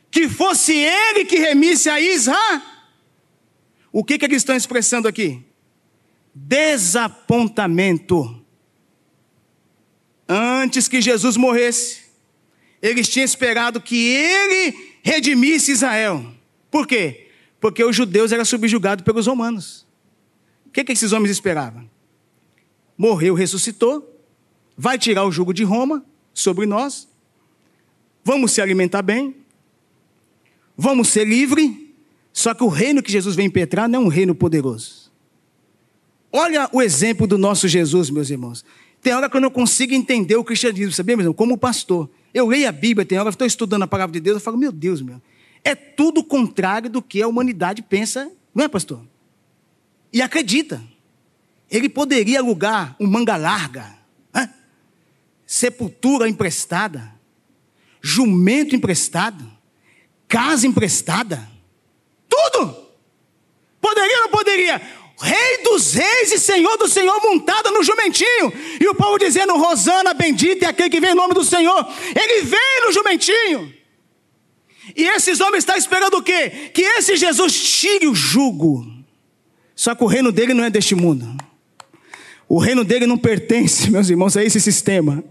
[0.09, 2.61] que fosse ele que remisse a Israel.
[3.91, 5.43] O que, que eles estão expressando aqui?
[6.33, 8.39] Desapontamento.
[10.27, 12.03] Antes que Jesus morresse,
[12.81, 16.33] eles tinham esperado que ele redimisse Israel.
[16.69, 17.29] Por quê?
[17.59, 19.85] Porque os judeus eram subjugados pelos romanos.
[20.65, 21.89] O que, que esses homens esperavam?
[22.97, 24.10] Morreu, ressuscitou,
[24.81, 27.07] vai tirar o jugo de Roma sobre nós,
[28.23, 29.35] vamos se alimentar bem,
[30.75, 31.71] vamos ser livres,
[32.33, 35.11] só que o reino que Jesus vem impetrar não é um reino poderoso.
[36.31, 38.65] Olha o exemplo do nosso Jesus, meus irmãos.
[39.03, 41.35] Tem hora que eu não consigo entender o cristianismo, sabia, meu irmão?
[41.35, 42.09] Como pastor.
[42.33, 44.57] Eu leio a Bíblia, tem hora que estou estudando a palavra de Deus, eu falo,
[44.57, 45.21] meu Deus, meu,
[45.63, 48.99] é tudo contrário do que a humanidade pensa, não é, pastor?
[50.11, 50.81] E acredita.
[51.69, 54.00] Ele poderia alugar um manga larga,
[55.51, 57.13] sepultura emprestada,
[58.01, 59.45] jumento emprestado,
[60.25, 61.45] casa emprestada,
[62.29, 62.73] tudo.
[63.81, 64.81] Poderia ou não poderia?
[65.19, 68.53] Rei dos reis e Senhor do Senhor montada no jumentinho.
[68.79, 71.85] E o povo dizendo: Rosana, bendito é aquele que vem em nome do Senhor.
[72.15, 73.73] Ele vem no jumentinho.
[74.95, 76.71] E esses homens estão esperando o quê?
[76.73, 78.87] Que esse Jesus tire o jugo.
[79.75, 81.27] Só que o reino dele não é deste mundo.
[82.47, 85.21] O reino dele não pertence, meus irmãos, a esse sistema.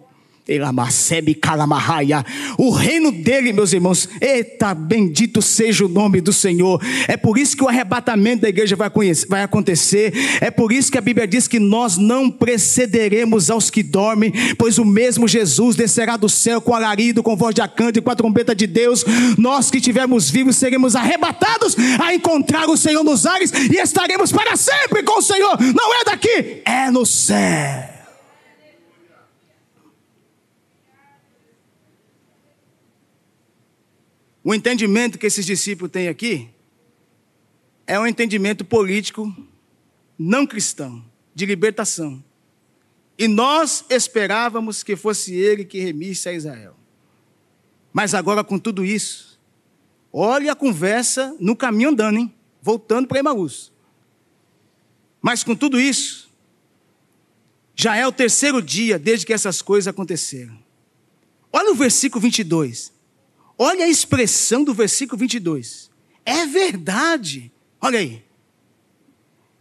[2.58, 6.82] O reino dele, meus irmãos, eita, bendito seja o nome do Senhor.
[7.06, 10.12] É por isso que o arrebatamento da igreja vai, conhecer, vai acontecer.
[10.40, 14.78] É por isso que a Bíblia diz que nós não precederemos aos que dormem, pois
[14.78, 18.16] o mesmo Jesus descerá do céu com alarido, com voz de acanto e com a
[18.16, 19.04] trombeta de Deus.
[19.38, 24.56] Nós que estivermos vivos seremos arrebatados a encontrar o Senhor nos ares e estaremos para
[24.56, 25.56] sempre com o Senhor.
[25.60, 27.99] Não é daqui, é no céu.
[34.42, 36.48] O entendimento que esses discípulos têm aqui
[37.86, 39.34] é um entendimento político
[40.18, 42.22] não cristão, de libertação.
[43.18, 46.76] E nós esperávamos que fosse ele que remisse a Israel.
[47.92, 49.38] Mas agora, com tudo isso,
[50.12, 52.34] olha a conversa no caminho andando, hein?
[52.62, 53.72] Voltando para Emaús.
[55.20, 56.30] Mas com tudo isso,
[57.74, 60.56] já é o terceiro dia desde que essas coisas aconteceram.
[61.52, 62.92] Olha o versículo 22.
[63.62, 65.90] Olha a expressão do versículo 22.
[66.24, 67.52] É verdade.
[67.78, 68.24] Olha aí.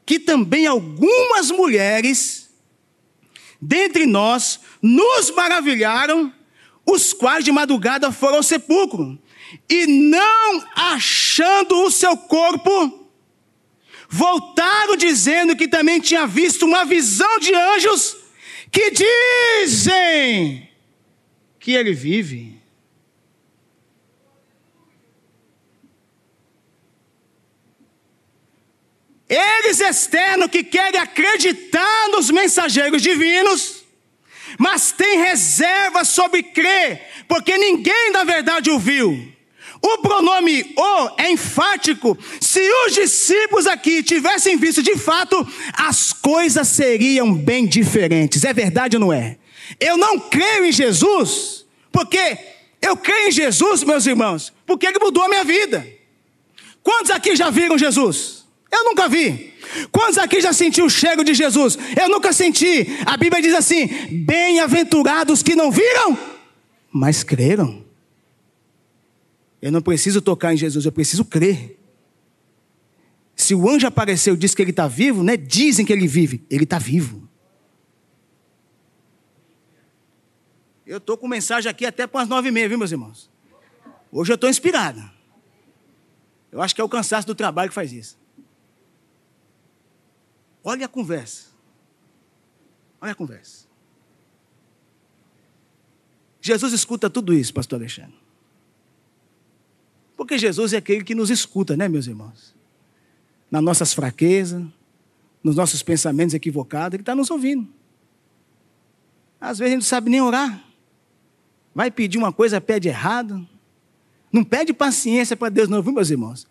[0.05, 2.49] Que também algumas mulheres
[3.61, 6.33] dentre nós nos maravilharam,
[6.85, 9.19] os quais de madrugada foram ao sepulcro
[9.69, 13.05] e não achando o seu corpo,
[14.07, 18.15] voltaram dizendo que também tinha visto uma visão de anjos
[18.71, 20.69] que dizem
[21.59, 22.58] que ele vive.
[29.29, 33.83] Eles externos que querem acreditar nos mensageiros divinos,
[34.57, 39.31] mas têm reserva sobre crer, porque ninguém na verdade o viu.
[39.81, 42.17] O pronome o é enfático.
[42.41, 48.43] Se os discípulos aqui tivessem visto de fato, as coisas seriam bem diferentes.
[48.43, 49.37] É verdade ou não é?
[49.79, 52.37] Eu não creio em Jesus, porque
[52.81, 55.87] eu creio em Jesus, meus irmãos, porque ele mudou a minha vida.
[56.83, 58.38] Quantos aqui já viram Jesus?
[58.71, 59.53] Eu nunca vi.
[59.91, 61.77] Quantos aqui já sentiu o cheiro de Jesus?
[61.99, 62.87] Eu nunca senti.
[63.05, 63.87] A Bíblia diz assim:
[64.25, 66.17] bem-aventurados que não viram,
[66.91, 67.85] mas creram.
[69.61, 71.77] Eu não preciso tocar em Jesus, eu preciso crer.
[73.35, 75.37] Se o anjo apareceu e disse que ele está vivo, né?
[75.37, 77.27] Dizem que ele vive, ele está vivo.
[80.85, 83.29] Eu estou com mensagem aqui até para as nove e meia, viu, meus irmãos?
[84.11, 85.01] Hoje eu estou inspirado.
[86.51, 88.18] Eu acho que é o cansaço do trabalho que faz isso.
[90.69, 91.47] Olha a conversa.
[93.01, 93.65] Olha a conversa.
[96.39, 98.13] Jesus escuta tudo isso, pastor Alexandre.
[100.15, 102.55] Porque Jesus é aquele que nos escuta, né, meus irmãos?
[103.49, 104.63] Nas nossas fraquezas,
[105.43, 107.67] nos nossos pensamentos equivocados, Ele está nos ouvindo.
[109.41, 110.63] Às vezes a gente não sabe nem orar.
[111.73, 113.43] Vai pedir uma coisa, pede errado.
[114.31, 116.45] Não pede paciência para Deus, não, viu, meus irmãos?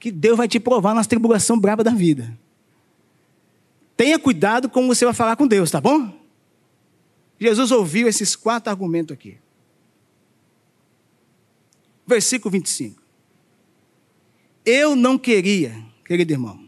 [0.00, 2.36] Que Deus vai te provar nas tribulações bravas da vida.
[4.00, 6.18] Tenha cuidado como você vai falar com Deus, tá bom?
[7.38, 9.36] Jesus ouviu esses quatro argumentos aqui.
[12.06, 12.98] Versículo 25.
[14.64, 16.66] Eu não queria, querido irmão,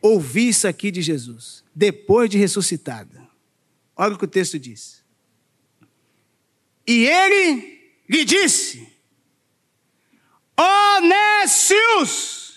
[0.00, 3.28] ouvir isso aqui de Jesus, depois de ressuscitada.
[3.96, 5.04] Olha o que o texto diz.
[6.86, 8.92] E ele lhe disse:
[10.56, 12.47] Honécios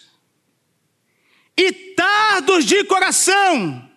[1.58, 3.90] e tardos de coração,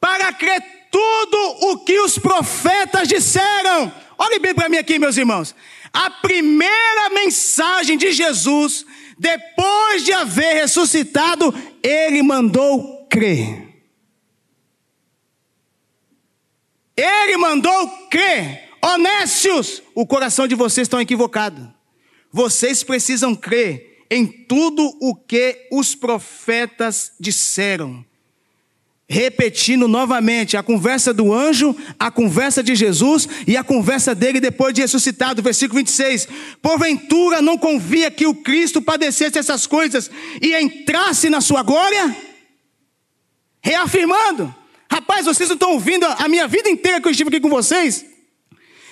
[0.00, 3.92] para crer tudo o que os profetas disseram.
[4.18, 5.54] Olhe bem para mim aqui, meus irmãos.
[5.92, 8.84] A primeira mensagem de Jesus
[9.18, 13.68] depois de haver ressuscitado, ele mandou crer.
[16.96, 18.70] Ele mandou crer.
[18.82, 21.72] Honestos, o coração de vocês está equivocado.
[22.30, 28.04] Vocês precisam crer em tudo o que os profetas disseram
[29.08, 34.72] repetindo novamente a conversa do anjo, a conversa de Jesus e a conversa dele depois
[34.72, 36.26] de ressuscitado, versículo 26.
[36.62, 40.10] Porventura não convia que o Cristo padecesse essas coisas
[40.40, 42.16] e entrasse na sua glória?
[43.62, 44.54] Reafirmando,
[44.90, 48.04] rapaz, vocês não estão ouvindo a minha vida inteira que eu estive aqui com vocês?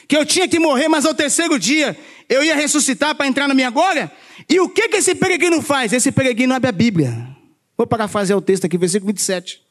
[0.06, 1.98] Que eu tinha que morrer, mas ao terceiro dia
[2.28, 4.12] eu ia ressuscitar para entrar na minha glória?
[4.48, 5.92] E o que, que esse peregrino faz?
[5.92, 7.36] Esse peregrino abre a Bíblia.
[7.76, 9.62] Vou parafasear o texto aqui, versículo 27.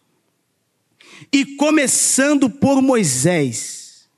[1.32, 4.10] E começando por Moisés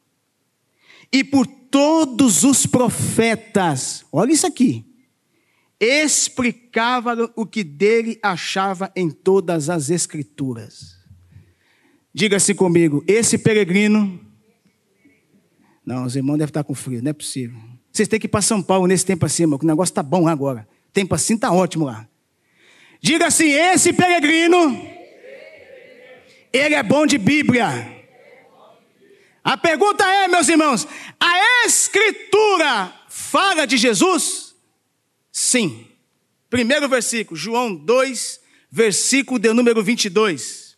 [1.12, 4.86] e por todos os profetas, olha isso aqui,
[5.80, 10.98] explicava o que dele achava em todas as Escrituras.
[12.14, 14.20] Diga-se comigo, esse peregrino.
[15.86, 17.60] Não, os irmãos devem estar com frio, não é possível.
[17.94, 20.28] Vocês têm que ir para São Paulo nesse tempo assim, que o negócio está bom
[20.28, 20.68] agora.
[20.92, 22.08] Tempo assim está ótimo lá.
[23.00, 24.92] Diga assim: esse peregrino
[26.52, 28.04] ele é bom de Bíblia.
[29.44, 30.88] A pergunta é, meus irmãos,
[31.20, 34.56] a Escritura fala de Jesus?
[35.32, 35.88] Sim.
[36.50, 38.40] Primeiro versículo, João 2,
[38.72, 40.78] versículo de número 22.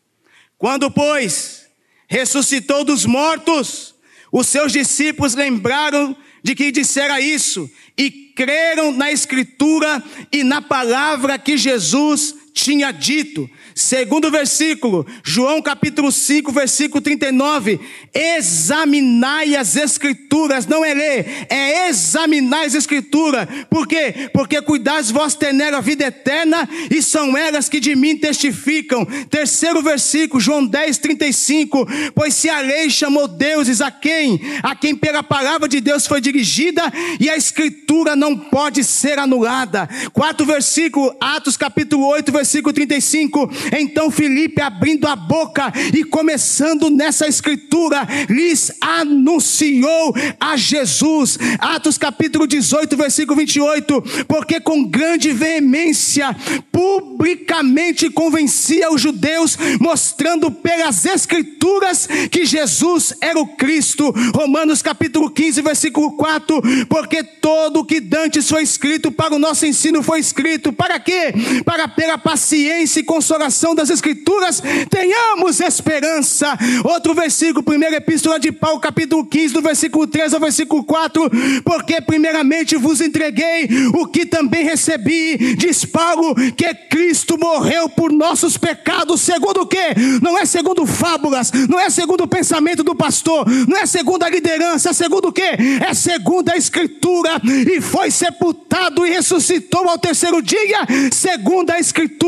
[0.57, 1.67] Quando, pois,
[2.07, 3.93] ressuscitou dos mortos,
[4.31, 7.67] os seus discípulos lembraram de que dissera isso
[7.97, 13.49] e creram na Escritura e na palavra que Jesus tinha dito.
[13.75, 17.77] Segundo versículo, João capítulo 5, versículo 39.
[18.13, 23.45] Examinai as escrituras, não é ler, é examinar as escrituras.
[23.69, 24.29] Por quê?
[24.33, 29.05] Porque cuidais vós tener a vida eterna e são elas que de mim testificam.
[29.29, 31.85] Terceiro versículo, João 10, 35.
[32.15, 34.39] Pois se a lei chamou deuses a quem?
[34.63, 36.81] A quem pela palavra de Deus foi dirigida
[37.19, 39.89] e a escritura não pode ser anulada.
[40.13, 47.27] Quarto versículo, Atos capítulo 8, versículo 35 então Felipe, abrindo a boca e começando nessa
[47.27, 51.37] escritura, lhes anunciou a Jesus.
[51.59, 54.03] Atos capítulo 18, versículo 28.
[54.27, 56.35] Porque com grande veemência,
[56.71, 64.13] publicamente convencia os judeus, mostrando pelas escrituras que Jesus era o Cristo.
[64.33, 66.61] Romanos capítulo 15, versículo 4.
[66.87, 70.71] Porque todo o que dantes foi escrito para o nosso ensino foi escrito.
[70.71, 71.33] Para quê?
[71.63, 76.57] Para pela ciência e consolação das Escrituras, tenhamos esperança.
[76.83, 81.29] Outro versículo, primeira epístola de Paulo, capítulo 15, do versículo 3 ao versículo 4,
[81.63, 88.57] porque primeiramente vos entreguei o que também recebi, diz Paulo, que Cristo morreu por nossos
[88.57, 89.93] pecados, segundo o quê?
[90.21, 94.29] Não é segundo fábulas, não é segundo o pensamento do pastor, não é segundo a
[94.29, 95.55] liderança, segundo o quê?
[95.87, 100.79] É segundo a Escritura, e foi sepultado e ressuscitou ao terceiro dia,
[101.11, 102.24] segundo a Escritura,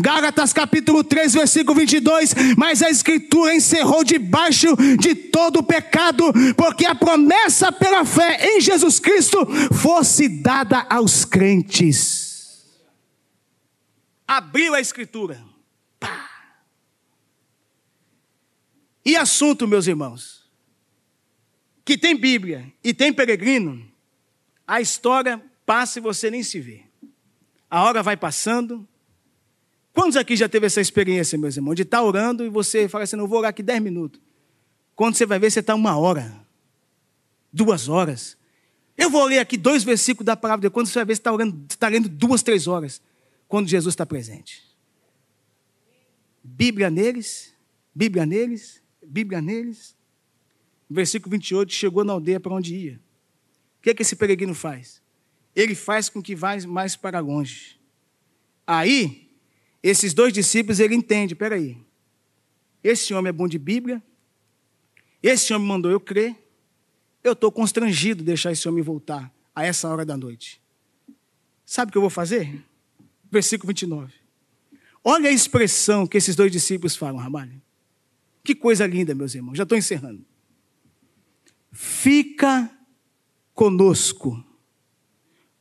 [0.00, 6.24] Gálatas capítulo 3, versículo 22, mas a Escritura encerrou debaixo de todo o pecado,
[6.56, 12.64] porque a promessa pela fé em Jesus Cristo fosse dada aos crentes.
[14.26, 15.42] Abriu a Escritura.
[16.00, 16.28] Pá.
[19.04, 20.44] E assunto, meus irmãos,
[21.84, 23.86] que tem Bíblia e tem peregrino,
[24.66, 26.82] a história passa e você nem se vê.
[27.70, 28.86] A hora vai passando.
[29.96, 33.16] Quantos aqui já teve essa experiência, meus irmãos, de estar orando e você fala assim,
[33.16, 34.20] não vou orar aqui dez minutos.
[34.94, 36.38] Quando você vai ver, você está uma hora,
[37.50, 38.36] duas horas.
[38.94, 40.74] Eu vou ler aqui dois versículos da palavra de Deus.
[40.74, 43.00] Quando você vai ver, você está orando, está lendo duas, três horas,
[43.48, 44.62] quando Jesus está presente.
[46.44, 47.54] Bíblia neles,
[47.94, 49.96] Bíblia neles, Bíblia neles.
[50.90, 53.00] Versículo 28, chegou na aldeia para onde ia.
[53.78, 55.00] O que, é que esse peregrino faz?
[55.54, 57.80] Ele faz com que vá mais para longe.
[58.66, 59.25] Aí,
[59.88, 61.76] esses dois discípulos, ele entende, peraí,
[62.82, 64.02] esse homem é bom de Bíblia,
[65.22, 66.36] esse homem mandou eu crer,
[67.22, 70.60] eu estou constrangido de deixar esse homem voltar a essa hora da noite.
[71.64, 72.64] Sabe o que eu vou fazer?
[73.30, 74.12] Versículo 29.
[75.02, 77.60] Olha a expressão que esses dois discípulos falam, Ramalho.
[78.44, 79.56] Que coisa linda, meus irmãos.
[79.56, 80.24] Já estou encerrando.
[81.72, 82.70] Fica
[83.52, 84.44] conosco,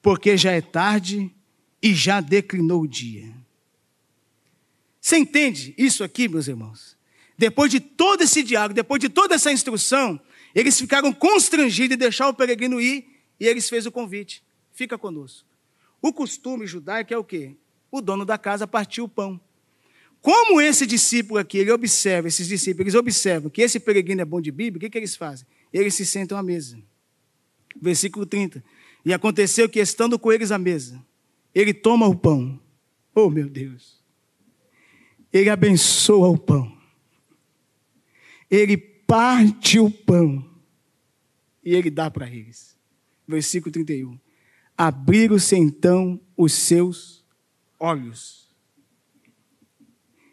[0.02, 1.34] porque já é tarde
[1.82, 3.45] e já declinou o dia.
[5.06, 6.98] Você entende isso aqui, meus irmãos?
[7.38, 10.20] Depois de todo esse diálogo, depois de toda essa instrução,
[10.56, 13.06] eles ficaram constrangidos de deixar o peregrino ir
[13.40, 14.44] e eles fez o convite:
[14.74, 15.48] fica conosco.
[16.02, 17.56] O costume judaico é o quê?
[17.92, 19.40] O dono da casa partiu o pão.
[20.24, 24.42] Como esse discípulo aqui, ele observa, esses discípulos, eles observam que esse peregrino é bom
[24.42, 25.46] de Bíblia, o que, que eles fazem?
[25.72, 26.80] Eles se sentam à mesa.
[27.80, 28.64] Versículo 30.
[29.06, 31.00] E aconteceu que, estando com eles à mesa,
[31.54, 32.60] ele toma o pão.
[33.14, 33.95] Oh, meu Deus.
[35.36, 36.72] Ele abençoa o pão.
[38.50, 40.50] Ele parte o pão
[41.62, 42.78] e ele dá para eles.
[43.28, 44.18] Versículo 31.
[44.78, 47.26] Abriram-se então os seus
[47.78, 48.50] olhos.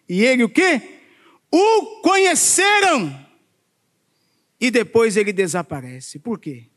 [0.09, 1.01] E ele o quê?
[1.51, 3.27] O conheceram.
[4.61, 6.21] E depois ele desaparece.
[6.21, 6.69] Por quê?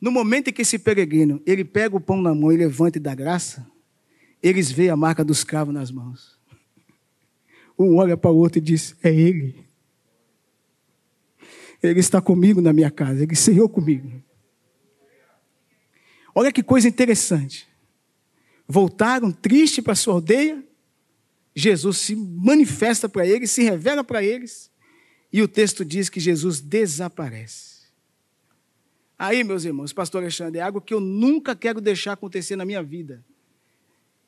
[0.00, 3.00] No momento em que esse peregrino, ele pega o pão na mão e levanta e
[3.00, 3.68] dá graça,
[4.40, 6.35] eles veem a marca dos cravos nas mãos.
[7.78, 9.66] Um olha para o outro e diz: É ele.
[11.82, 14.10] Ele está comigo na minha casa, ele ceiou comigo.
[16.34, 17.66] Olha que coisa interessante.
[18.68, 20.62] Voltaram tristes para sua aldeia.
[21.54, 24.70] Jesus se manifesta para eles, se revela para eles.
[25.32, 27.76] E o texto diz que Jesus desaparece.
[29.18, 32.82] Aí, meus irmãos, pastor Alexandre, é algo que eu nunca quero deixar acontecer na minha
[32.82, 33.24] vida.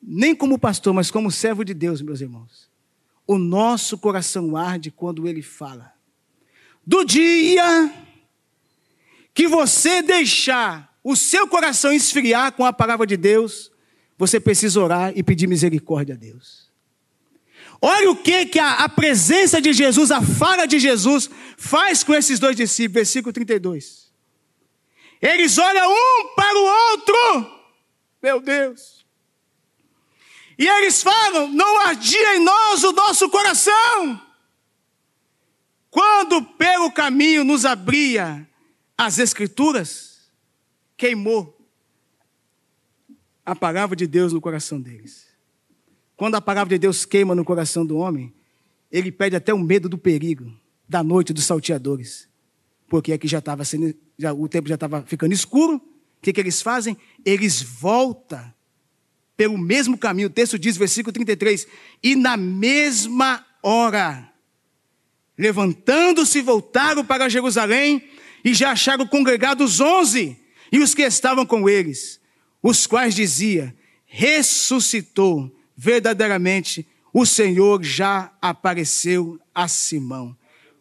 [0.01, 2.69] Nem como pastor, mas como servo de Deus, meus irmãos.
[3.29, 5.93] O nosso coração arde quando ele fala
[6.83, 7.93] do dia
[9.35, 13.71] que você deixar o seu coração esfriar com a palavra de Deus,
[14.17, 16.71] você precisa orar e pedir misericórdia a Deus.
[17.79, 22.15] Olha o que, que a, a presença de Jesus, a fala de Jesus, faz com
[22.15, 24.11] esses dois discípulos, versículo 32.
[25.21, 27.61] Eles olham um para o outro,
[28.23, 28.98] meu Deus.
[30.59, 34.29] E eles falam: não ardia em nós o nosso coração
[35.89, 38.47] quando pelo caminho nos abria
[38.97, 40.29] as Escrituras,
[40.95, 41.57] queimou
[43.45, 45.27] a palavra de Deus no coração deles.
[46.15, 48.33] Quando a palavra de Deus queima no coração do homem,
[48.91, 50.53] ele perde até o medo do perigo,
[50.87, 52.27] da noite dos salteadores.
[52.87, 55.75] Porque aqui já estava sendo, já, o tempo já estava ficando escuro.
[55.75, 56.97] O que, que eles fazem?
[57.23, 58.53] Eles voltam
[59.39, 60.27] pelo mesmo caminho.
[60.27, 61.65] O texto diz, versículo 33,
[62.03, 64.29] e na mesma hora
[65.39, 68.03] Levantando-se, voltaram para Jerusalém
[68.43, 70.37] e já acharam congregados onze
[70.69, 72.19] e os que estavam com eles,
[72.61, 73.73] os quais dizia:
[74.05, 80.35] ressuscitou verdadeiramente, o Senhor já apareceu a Simão.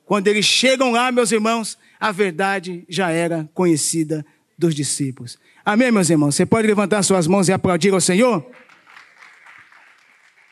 [0.04, 4.26] Quando eles chegam lá, meus irmãos, a verdade já era conhecida
[4.58, 5.38] dos discípulos.
[5.70, 6.34] Amém, meus irmãos?
[6.34, 8.50] Você pode levantar suas mãos e aplaudir ao Senhor?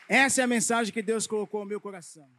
[0.07, 2.29] Essa é a mensagem que Deus colocou no meu coração.